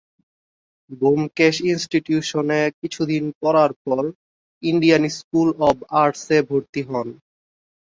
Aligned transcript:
ব্যোমকেশ 0.91 1.55
ইনস্টিটিউশনে 1.71 2.59
কিছুদিন 2.79 3.23
পড়ার 3.41 3.71
পর 3.83 4.03
ইন্ডিয়ান 4.63 5.03
স্কুল 5.17 5.49
অব 5.67 5.77
আর্টসে 6.01 6.37
ভরতি 6.47 6.81
হন। 6.89 7.07